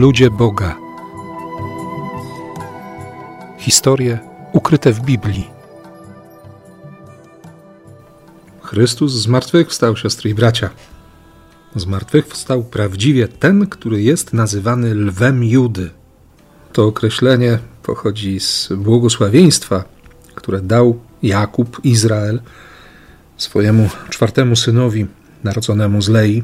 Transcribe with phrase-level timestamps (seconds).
[0.00, 0.76] Ludzie Boga.
[3.58, 4.18] Historie
[4.52, 5.50] ukryte w Biblii.
[8.62, 10.70] Chrystus zmartwychwstał, siostry i bracia.
[11.76, 15.90] Zmartwychwstał prawdziwie ten, który jest nazywany lwem Judy.
[16.72, 19.84] To określenie pochodzi z błogosławieństwa,
[20.34, 22.40] które dał Jakub, Izrael,
[23.36, 25.06] swojemu czwartemu synowi,
[25.44, 26.42] narodzonemu z Lei,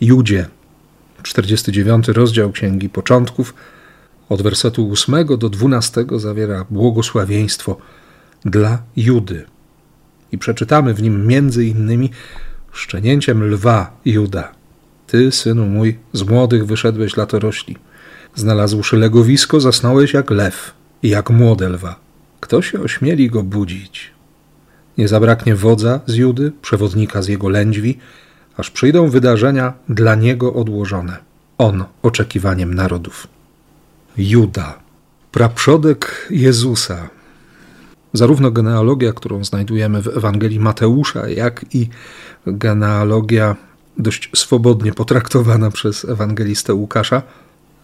[0.00, 0.55] Judzie.
[1.26, 3.54] 49 rozdział Księgi Początków
[4.28, 7.76] od wersetu 8 do 12 zawiera błogosławieństwo
[8.44, 9.44] dla Judy.
[10.32, 12.10] I przeczytamy w nim między innymi
[12.72, 14.52] szczenięciem lwa Juda.
[15.06, 17.76] Ty, synu mój, z młodych wyszedłeś latorośli.
[18.34, 22.00] Znalazłszy legowisko, zasnąłeś jak lew jak młode lwa.
[22.40, 24.10] Kto się ośmieli go budzić?
[24.98, 27.98] Nie zabraknie wodza z Judy, przewodnika z jego lędźwi,
[28.56, 31.16] aż przyjdą wydarzenia dla niego odłożone.
[31.58, 33.26] On oczekiwaniem narodów.
[34.16, 34.78] Juda,
[35.32, 37.08] praprzodek Jezusa.
[38.12, 41.88] Zarówno genealogia, którą znajdujemy w Ewangelii Mateusza, jak i
[42.46, 43.56] genealogia
[43.98, 47.22] dość swobodnie potraktowana przez ewangelistę Łukasza,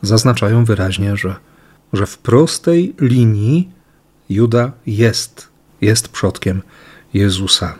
[0.02, 1.36] zaznaczają wyraźnie, że,
[1.92, 3.70] że w prostej linii
[4.28, 5.48] Juda jest,
[5.80, 6.62] jest przodkiem
[7.14, 7.74] Jezusa,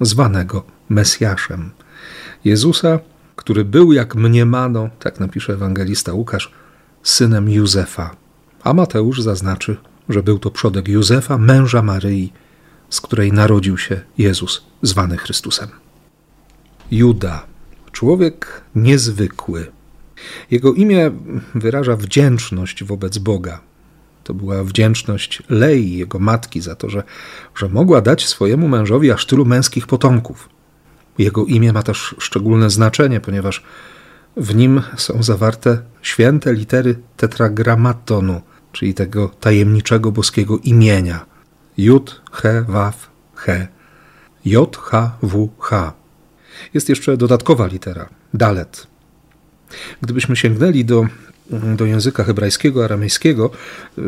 [0.00, 1.70] zwanego Mesjaszem.
[2.44, 2.98] Jezusa,
[3.36, 6.52] który był, jak mniemano, tak napisze ewangelista Łukasz,
[7.02, 8.16] synem Józefa.
[8.62, 9.76] A Mateusz zaznaczy,
[10.08, 12.32] że był to przodek Józefa, męża Maryi,
[12.90, 15.68] z której narodził się Jezus, zwany Chrystusem.
[16.90, 17.46] Juda,
[17.92, 19.66] człowiek niezwykły.
[20.50, 21.10] Jego imię
[21.54, 23.60] wyraża wdzięczność wobec Boga.
[24.24, 27.02] To była wdzięczność Lei, jego matki, za to, że,
[27.56, 30.48] że mogła dać swojemu mężowi aż tylu męskich potomków.
[31.18, 33.62] Jego imię ma też szczególne znaczenie, ponieważ
[34.36, 38.40] w nim są zawarte święte litery tetragramatonu,
[38.72, 41.26] czyli tego tajemniczego boskiego imienia.
[41.76, 43.68] Jud, He, Waf, He.
[44.44, 45.92] J, H, W, H.
[46.74, 48.86] Jest jeszcze dodatkowa litera, dalet.
[50.02, 51.06] Gdybyśmy sięgnęli do,
[51.76, 53.50] do języka hebrajskiego, aramejskiego,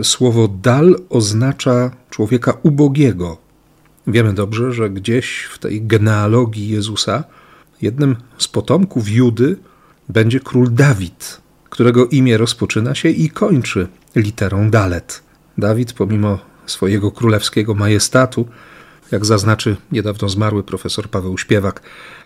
[0.03, 3.39] słowo dal oznacza człowieka ubogiego,
[4.07, 7.25] Wiemy dobrze, że gdzieś w tej genealogii Jezusa
[7.83, 9.57] jednym z potomków Judy
[10.09, 11.41] będzie król Dawid,
[11.71, 15.23] którego imię rozpoczyna się i kończy literą Dalet.
[15.59, 18.49] Dawid, pomimo swojego królewskiego majestatu,
[19.11, 21.83] jak zaznaczy niedawno zmarły profesor Paweł Śpiewak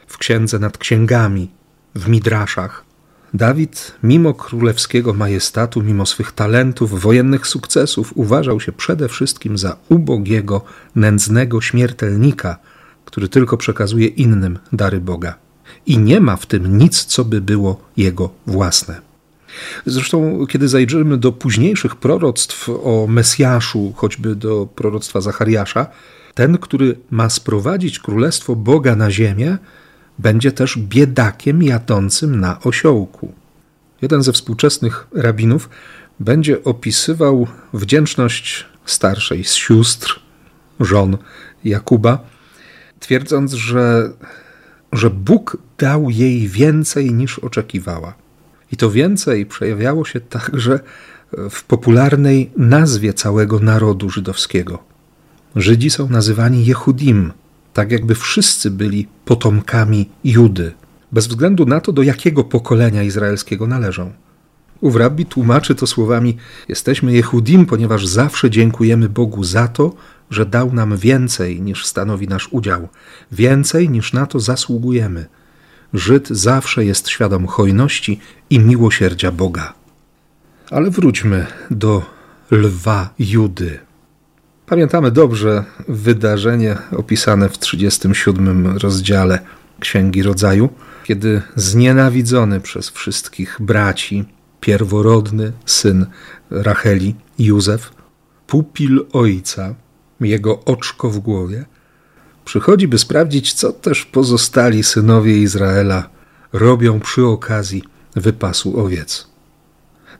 [0.07, 1.51] w księdze nad księgami
[1.95, 2.85] w Midraszach,
[3.35, 10.65] Dawid, mimo królewskiego majestatu, mimo swych talentów, wojennych sukcesów, uważał się przede wszystkim za ubogiego,
[10.97, 12.59] nędznego śmiertelnika,
[13.05, 15.35] który tylko przekazuje innym dary Boga.
[15.87, 19.01] I nie ma w tym nic, co by było jego własne.
[19.87, 25.87] Zresztą, kiedy zajrzymy do późniejszych proroctw o Mesjaszu, choćby do proroctwa Zachariasza,
[26.35, 29.59] ten, który ma sprowadzić królestwo Boga na ziemię,
[30.23, 33.33] będzie też biedakiem jadącym na osiołku.
[34.03, 35.71] Jeden ze współczesnych rabinów
[36.21, 40.21] będzie opisywał wdzięczność starszej z sióstr,
[40.81, 41.19] żon
[41.65, 42.19] Jakuba,
[43.01, 44.11] twierdząc, że,
[44.93, 48.15] że Bóg dał jej więcej niż oczekiwała.
[48.73, 50.81] I to więcej przejawiało się także
[51.51, 54.79] w popularnej nazwie całego narodu żydowskiego.
[55.57, 57.33] Żydzi są nazywani Jehudim,
[57.73, 60.73] tak jakby wszyscy byli potomkami Judy,
[61.13, 64.13] bez względu na to, do jakiego pokolenia izraelskiego należą.
[64.81, 66.37] Ów rabbi tłumaczy to słowami:
[66.69, 69.95] Jesteśmy Jehudim, ponieważ zawsze dziękujemy Bogu za to,
[70.31, 72.89] że dał nam więcej niż stanowi nasz udział,
[73.33, 75.27] więcej niż na to zasługujemy.
[75.95, 78.21] Żyd zawsze jest świadom hojności
[78.51, 79.75] i miłosierdzia Boga.
[80.71, 82.03] Ale wróćmy do
[82.51, 83.79] lwa Judy.
[84.71, 89.39] Pamiętamy dobrze wydarzenie opisane w 37 rozdziale
[89.81, 90.69] Księgi Rodzaju,
[91.05, 94.25] kiedy znienawidzony przez wszystkich braci,
[94.61, 96.07] pierworodny syn
[96.51, 97.93] Racheli, Józef,
[98.47, 99.75] pupil ojca,
[100.21, 101.65] jego oczko w głowie,
[102.45, 106.09] przychodzi, by sprawdzić, co też pozostali synowie Izraela
[106.53, 107.85] robią przy okazji
[108.17, 109.29] wypasu owiec.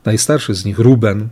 [0.05, 1.29] Najstarszy z nich, Ruben,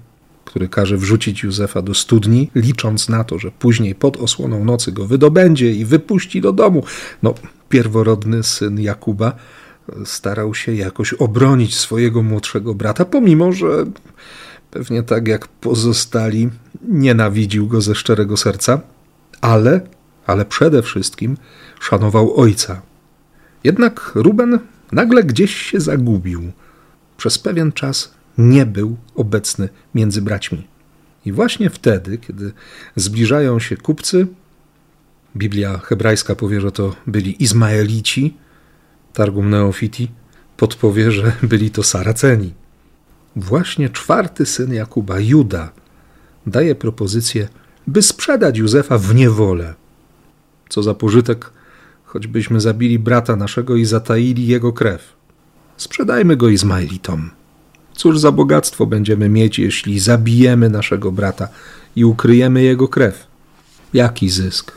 [0.50, 5.07] który każe wrzucić Józefa do studni, licząc na to, że później pod osłoną nocy go
[5.07, 6.84] wydobędzie i wypuści do domu.
[7.24, 7.34] No,
[7.69, 9.36] pierworodny syn Jakuba
[10.06, 13.86] starał się jakoś obronić swojego młodszego brata, pomimo że
[14.72, 16.50] pewnie tak jak pozostali,
[16.88, 18.81] nienawidził go ze szczerego serca,
[19.42, 19.81] ale,
[20.28, 21.38] ale przede wszystkim
[21.80, 22.81] szanował ojca.
[23.63, 24.60] Jednak Ruben
[24.92, 26.51] nagle gdzieś się zagubił.
[27.18, 30.68] Przez pewien czas nie był obecny między braćmi.
[31.25, 32.51] I właśnie wtedy, kiedy
[32.95, 34.27] zbliżają się kupcy,
[35.36, 38.38] Biblia hebrajska powie, że to byli Izmaelici,
[39.13, 40.12] Targum Neofiti
[40.57, 42.53] podpowie, że byli to Saraceni.
[43.36, 45.71] Właśnie czwarty syn Jakuba, Juda,
[46.47, 47.47] daje propozycję,
[47.88, 49.74] by sprzedać Józefa w niewolę.
[50.69, 51.51] Co za pożytek,
[52.06, 55.13] choćbyśmy zabili brata naszego i zataili jego krew.
[55.77, 57.38] Sprzedajmy go Izmaelitom.
[58.00, 61.48] Cóż za bogactwo będziemy mieć, jeśli zabijemy naszego brata
[61.96, 63.28] i ukryjemy jego krew?
[63.94, 64.72] Jaki zysk?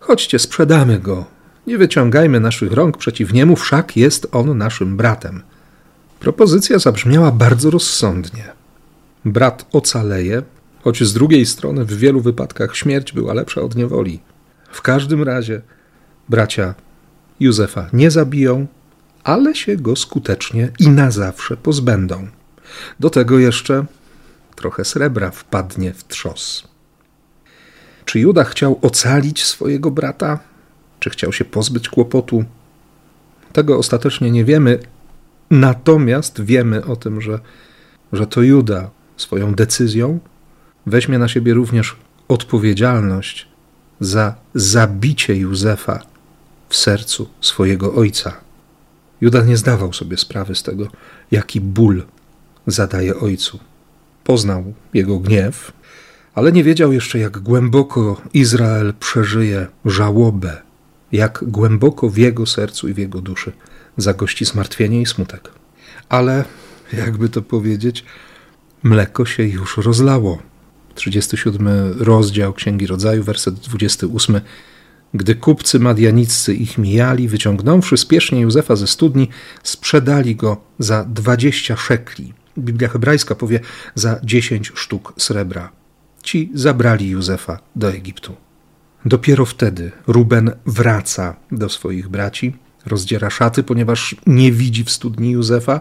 [0.00, 1.24] Chodźcie, sprzedamy go.
[1.66, 5.42] Nie wyciągajmy naszych rąk przeciw niemu, wszak jest on naszym bratem.
[6.20, 8.44] Propozycja zabrzmiała bardzo rozsądnie.
[9.24, 10.42] Brat ocaleje,
[10.84, 14.20] choć z drugiej strony w wielu wypadkach śmierć była lepsza od niewoli.
[14.70, 15.60] W każdym razie
[16.28, 16.74] bracia
[17.40, 18.66] Józefa nie zabiją,
[19.24, 22.28] ale się go skutecznie i na zawsze pozbędą.
[23.00, 23.84] Do tego jeszcze
[24.56, 26.68] trochę srebra wpadnie w trzos.
[28.04, 30.38] Czy Juda chciał ocalić swojego brata?
[31.00, 32.44] Czy chciał się pozbyć kłopotu?
[33.52, 34.78] Tego ostatecznie nie wiemy,
[35.50, 37.38] natomiast wiemy o tym, że,
[38.12, 40.18] że to Juda swoją decyzją
[40.86, 41.96] weźmie na siebie również
[42.28, 43.48] odpowiedzialność
[44.00, 46.02] za zabicie Józefa
[46.68, 48.40] w sercu swojego ojca.
[49.20, 50.88] Juda nie zdawał sobie sprawy z tego,
[51.30, 52.02] jaki ból
[52.68, 53.58] zadaje ojcu.
[54.24, 55.72] Poznał jego gniew,
[56.34, 60.62] ale nie wiedział jeszcze, jak głęboko Izrael przeżyje żałobę,
[61.12, 63.52] jak głęboko w jego sercu i w jego duszy
[63.96, 65.50] zagości zmartwienie i smutek.
[66.08, 66.44] Ale,
[66.92, 68.04] jakby to powiedzieć,
[68.82, 70.38] mleko się już rozlało.
[70.94, 71.68] 37
[71.98, 74.40] rozdział Księgi Rodzaju, werset 28.
[75.14, 79.28] Gdy kupcy madianiccy ich mijali, wyciągnąwszy spiesznie Józefa ze studni,
[79.62, 82.32] sprzedali go za 20 szekli.
[82.58, 83.60] Biblia hebrajska powie
[83.94, 85.70] za 10 sztuk srebra.
[86.22, 88.36] Ci zabrali Józefa do Egiptu.
[89.04, 92.56] Dopiero wtedy Ruben wraca do swoich braci,
[92.86, 95.80] rozdziera szaty, ponieważ nie widzi w studni Józefa.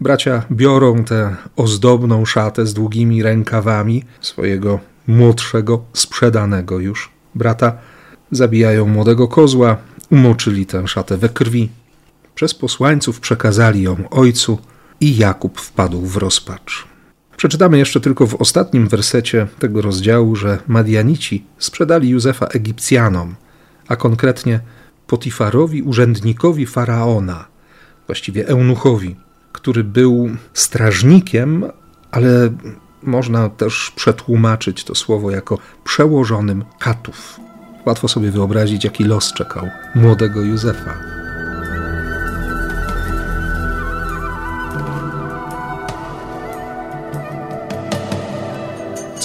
[0.00, 7.78] Bracia biorą tę ozdobną szatę z długimi rękawami swojego młodszego, sprzedanego już brata,
[8.30, 9.76] zabijają młodego kozła,
[10.10, 11.68] umoczyli tę szatę we krwi.
[12.34, 14.58] Przez posłańców przekazali ją ojcu
[15.00, 16.86] i Jakub wpadł w rozpacz.
[17.36, 23.34] Przeczytamy jeszcze tylko w ostatnim wersecie tego rozdziału, że Madianici sprzedali Józefa Egipcjanom,
[23.88, 24.60] a konkretnie
[25.06, 27.44] Potifarowi, urzędnikowi faraona,
[28.06, 29.16] właściwie eunuchowi,
[29.52, 31.64] który był strażnikiem,
[32.10, 32.50] ale
[33.02, 37.40] można też przetłumaczyć to słowo jako przełożonym katów.
[37.86, 41.19] Łatwo sobie wyobrazić, jaki los czekał młodego Józefa.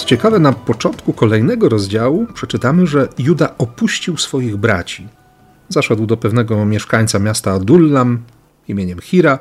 [0.06, 5.08] Ciekawe, na początku kolejnego rozdziału przeczytamy, że Juda opuścił swoich braci.
[5.68, 8.18] Zaszedł do pewnego mieszkańca miasta Adullam
[8.68, 9.38] imieniem Hira,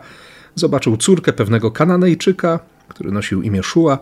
[0.56, 4.00] zobaczył córkę pewnego Kananejczyka, który nosił imię Szua,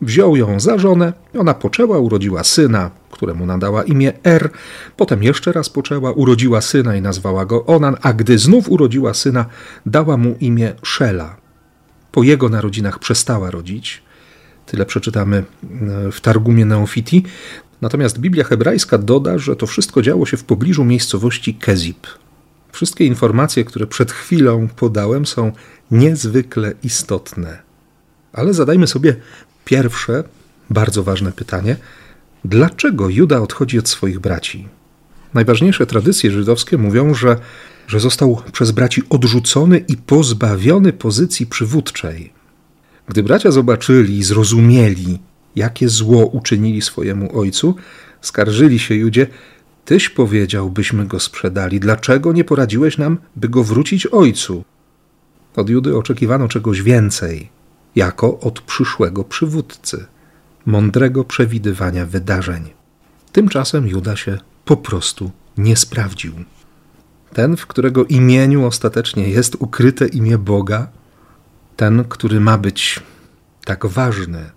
[0.00, 4.50] wziął ją za żonę, ona poczęła, urodziła syna, któremu nadała imię Er,
[4.96, 9.46] potem jeszcze raz poczęła, urodziła syna i nazwała go Onan, a gdy znów urodziła syna,
[9.86, 11.36] dała mu imię Szela.
[12.12, 14.02] Po jego narodzinach przestała rodzić,
[14.70, 17.24] Tyle przeczytamy e, w Targumie Neofiti.
[17.80, 22.06] Natomiast Biblia hebrajska doda, że to wszystko działo się w pobliżu miejscowości Kezib.
[22.72, 25.52] Wszystkie informacje, które przed chwilą podałem, są
[25.90, 27.58] niezwykle istotne.
[28.32, 29.16] Ale zadajmy sobie
[29.64, 30.24] pierwsze,
[30.70, 31.76] bardzo ważne pytanie:
[32.44, 34.68] dlaczego Juda odchodzi od swoich braci?
[35.34, 37.36] Najważniejsze tradycje żydowskie mówią, że,
[37.86, 42.37] że został przez braci odrzucony i pozbawiony pozycji przywódczej.
[43.08, 45.18] Gdy bracia zobaczyli i zrozumieli,
[45.56, 47.74] jakie zło uczynili swojemu ojcu,
[48.20, 49.26] skarżyli się Judzie,
[49.88, 51.80] Tyś powiedział, byśmy go sprzedali.
[51.80, 54.64] Dlaczego nie poradziłeś nam, by go wrócić ojcu?
[55.56, 57.48] Od Judy oczekiwano czegoś więcej,
[57.96, 60.06] jako od przyszłego przywódcy,
[60.66, 62.62] mądrego przewidywania wydarzeń.
[63.32, 66.32] Tymczasem Juda się po prostu nie sprawdził.
[67.32, 70.88] Ten, w którego imieniu ostatecznie jest ukryte imię Boga,
[71.78, 73.00] ten, który ma być
[73.64, 74.50] tak ważny,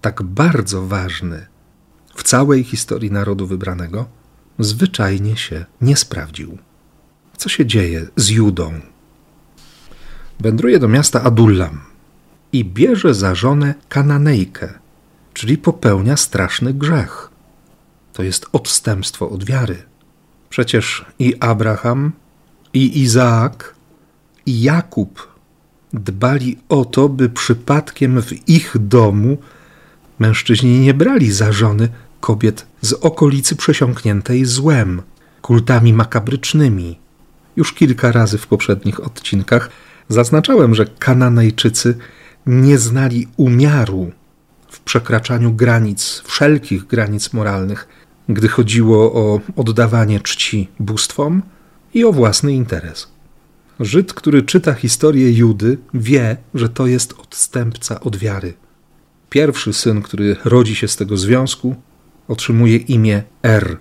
[0.00, 1.46] tak bardzo ważny
[2.14, 4.06] w całej historii narodu wybranego,
[4.58, 6.58] zwyczajnie się nie sprawdził.
[7.36, 8.80] Co się dzieje z Judą?
[10.40, 11.80] Wędruje do miasta Adullam
[12.52, 14.78] i bierze za żonę Kananejkę,
[15.34, 17.30] czyli popełnia straszny grzech.
[18.12, 19.82] To jest odstępstwo od wiary.
[20.50, 22.12] Przecież i Abraham,
[22.72, 23.74] i Izaak,
[24.46, 25.35] i Jakub
[26.00, 29.38] dbali o to, by przypadkiem w ich domu
[30.18, 31.88] mężczyźni nie brali za żony
[32.20, 35.02] kobiet z okolicy przesiąkniętej złem,
[35.42, 36.98] kultami makabrycznymi.
[37.56, 39.70] Już kilka razy w poprzednich odcinkach
[40.08, 41.94] zaznaczałem, że Kananejczycy
[42.46, 44.12] nie znali umiaru
[44.68, 47.88] w przekraczaniu granic, wszelkich granic moralnych,
[48.28, 51.42] gdy chodziło o oddawanie czci bóstwom
[51.94, 53.15] i o własny interes.
[53.80, 58.54] Żyd, który czyta historię Judy, wie, że to jest odstępca od wiary.
[59.30, 61.74] Pierwszy syn, który rodzi się z tego związku,
[62.28, 63.78] otrzymuje imię Er.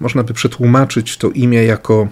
[0.00, 2.08] Można by przetłumaczyć to imię jako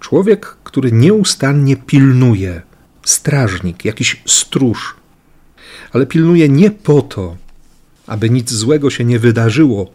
[0.00, 2.62] człowiek, który nieustannie pilnuje,
[3.02, 4.96] strażnik, jakiś stróż,
[5.92, 7.36] ale pilnuje nie po to,
[8.06, 9.92] aby nic złego się nie wydarzyło,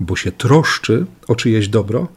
[0.00, 2.08] bo się troszczy o czyjeś dobro,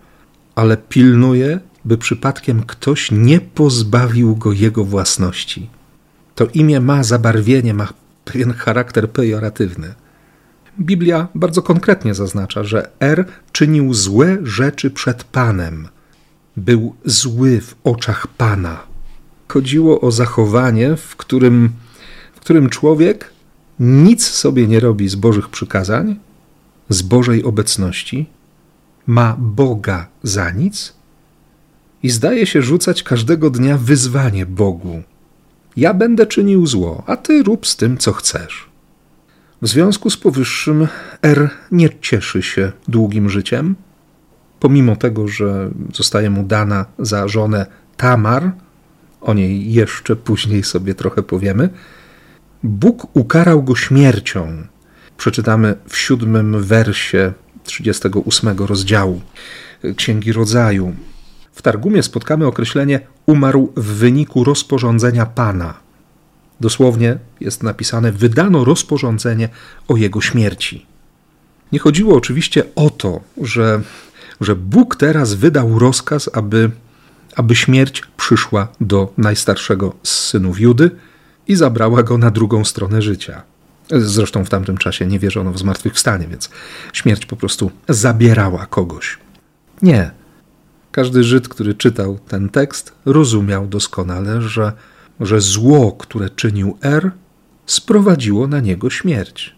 [0.56, 5.70] ale pilnuje, by przypadkiem ktoś nie pozbawił go jego własności.
[6.36, 7.88] To imię ma zabarwienie, ma
[8.26, 9.94] pewien charakter pejoratywny.
[10.80, 15.88] Biblia bardzo konkretnie zaznacza, że Er czynił złe rzeczy przed Panem.
[16.58, 18.84] Był zły w oczach Pana.
[19.48, 21.70] Chodziło o zachowanie, w którym,
[22.36, 23.34] w którym człowiek
[23.80, 26.20] nic sobie nie robi z Bożych przykazań,
[26.90, 28.30] z Bożej obecności,
[29.06, 30.97] ma Boga za nic
[32.04, 35.04] i zdaje się rzucać każdego dnia wyzwanie Bogu.
[35.78, 38.70] Ja będę czynił zło, a ty rób z tym, co chcesz.
[39.62, 40.88] W związku z powyższym
[41.22, 43.76] R nie cieszy się długim życiem.
[44.60, 47.66] Pomimo tego, że zostaje mu dana za żonę
[47.98, 48.52] Tamar,
[49.22, 51.70] o niej jeszcze później sobie trochę powiemy,
[52.64, 54.68] Bóg ukarał go śmiercią.
[55.18, 59.22] Przeczytamy w siódmym wersie 38 rozdziału
[59.96, 60.96] Księgi Rodzaju.
[61.58, 65.74] W Targumie spotkamy określenie umarł w wyniku rozporządzenia Pana.
[66.60, 69.50] Dosłownie jest napisane wydano rozporządzenie
[69.88, 70.86] o jego śmierci.
[71.72, 73.82] Nie chodziło oczywiście o to, że,
[74.42, 76.72] że Bóg teraz wydał rozkaz, aby,
[77.36, 80.92] aby śmierć przyszła do najstarszego z synów Judy
[81.48, 83.42] i zabrała go na drugą stronę życia.
[83.92, 86.50] Zresztą w tamtym czasie nie wierzono w zmartwychwstanie, więc
[86.94, 89.18] śmierć po prostu zabierała kogoś.
[89.82, 90.17] Nie.
[90.98, 94.74] Każdy Żyd, który czytał ten tekst, rozumiał doskonale, że,
[95.20, 97.12] że zło, które czynił Er,
[97.66, 99.56] sprowadziło na niego śmierć.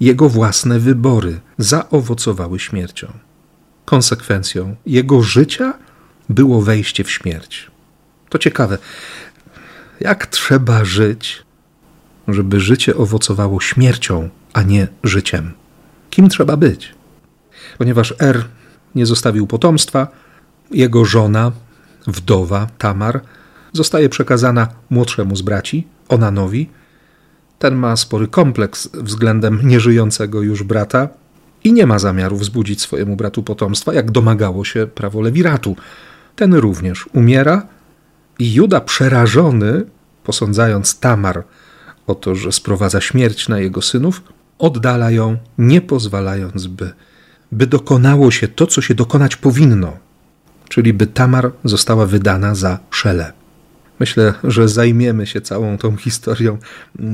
[0.00, 3.12] Jego własne wybory zaowocowały śmiercią.
[3.84, 5.74] Konsekwencją jego życia
[6.28, 7.70] było wejście w śmierć.
[8.28, 8.78] To ciekawe.
[10.00, 11.42] Jak trzeba żyć,
[12.28, 15.52] żeby życie owocowało śmiercią, a nie życiem?
[16.10, 16.94] Kim trzeba być?
[17.78, 18.44] Ponieważ Er
[18.94, 20.22] nie zostawił potomstwa,
[20.72, 21.52] jego żona,
[22.06, 23.20] wdowa Tamar,
[23.72, 26.70] zostaje przekazana młodszemu z braci, Onanowi.
[27.58, 31.08] Ten ma spory kompleks względem nieżyjącego już brata
[31.64, 35.76] i nie ma zamiaru wzbudzić swojemu bratu potomstwa, jak domagało się prawo Lewiratu.
[36.36, 37.66] Ten również umiera
[38.38, 39.84] i Juda przerażony,
[40.24, 41.44] posądzając Tamar
[42.06, 44.22] o to, że sprowadza śmierć na jego synów,
[44.58, 46.92] oddala ją, nie pozwalając, by,
[47.52, 49.96] by dokonało się to, co się dokonać powinno,
[50.72, 53.32] czyli by Tamar została wydana za Szelę.
[54.00, 56.58] Myślę, że zajmiemy się całą tą historią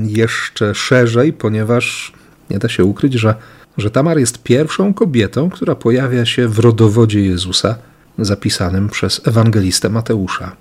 [0.03, 2.13] jeszcze szerzej, ponieważ
[2.49, 3.35] nie da się ukryć, że,
[3.77, 7.75] że Tamar jest pierwszą kobietą, która pojawia się w rodowodzie Jezusa
[8.17, 10.55] zapisanym przez ewangelistę Mateusza.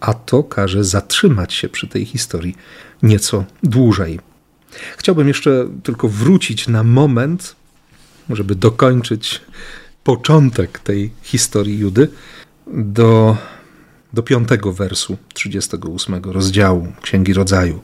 [0.00, 2.56] A to każe zatrzymać się przy tej historii
[3.02, 4.20] nieco dłużej.
[4.96, 7.56] Chciałbym jeszcze tylko wrócić na moment,
[8.30, 9.40] żeby dokończyć
[10.04, 12.08] początek tej historii Judy
[12.66, 13.36] do,
[14.12, 17.80] do piątego wersu 38 rozdziału Księgi Rodzaju.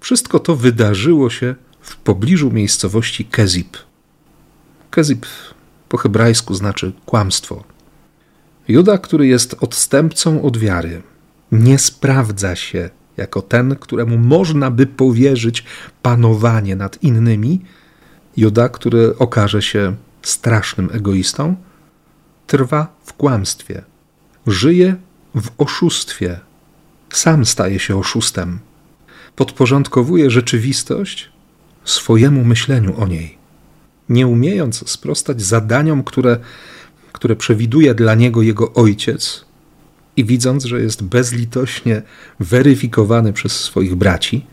[0.00, 3.76] Wszystko to wydarzyło się w pobliżu miejscowości Kezib.
[4.90, 5.26] Kezib
[5.88, 7.64] po hebrajsku znaczy kłamstwo.
[8.68, 11.02] Juda, który jest odstępcą od wiary,
[11.52, 15.64] nie sprawdza się jako ten, któremu można by powierzyć
[16.02, 17.60] panowanie nad innymi.
[18.36, 19.96] Juda, który okaże się
[20.28, 21.56] strasznym egoistą,
[22.46, 23.82] trwa w kłamstwie,
[24.46, 24.96] żyje
[25.34, 26.40] w oszustwie,
[27.12, 28.58] sam staje się oszustem,
[29.36, 31.30] podporządkowuje rzeczywistość
[31.84, 33.38] swojemu myśleniu o niej,
[34.08, 36.38] nie umiejąc sprostać zadaniom, które,
[37.12, 39.44] które przewiduje dla niego jego ojciec,
[40.16, 42.02] i widząc, że jest bezlitośnie
[42.40, 44.46] weryfikowany przez swoich braci,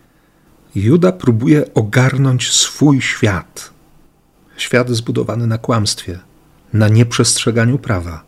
[0.75, 3.74] Juda próbuje ogarnąć swój świat.
[4.62, 6.20] Świat zbudowany na kłamstwie,
[6.74, 8.24] na nieprzestrzeganiu prawa,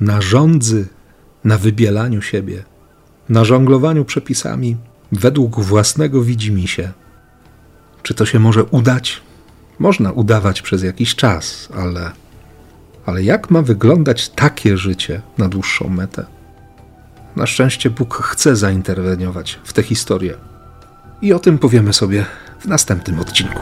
[0.00, 0.86] na rządzy,
[1.44, 2.64] na wybielaniu siebie,
[3.28, 4.76] na żonglowaniu przepisami
[5.12, 6.92] według własnego widzimisię.
[8.02, 9.20] Czy to się może udać?
[9.78, 12.10] Można udawać przez jakiś czas, ale,
[13.06, 16.26] ale jak ma wyglądać takie życie na dłuższą metę?
[17.36, 20.34] Na szczęście Bóg chce zainterweniować w tę historię.
[21.22, 22.26] I o tym powiemy sobie
[22.60, 23.60] w następnym odcinku.